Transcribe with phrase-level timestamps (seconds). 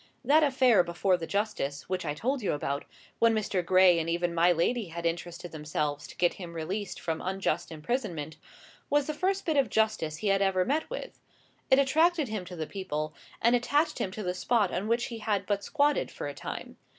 [0.25, 2.85] That affair before the justice, which I told you about,
[3.19, 3.63] when Mr.
[3.63, 8.35] Gray and even my lady had interested themselves to get him released from unjust imprisonment,
[8.89, 11.19] was the first bit of justice he had ever met with;
[11.69, 15.19] it attracted him to the people, and attached him to the spot on which he
[15.19, 16.77] had but squatted for a time.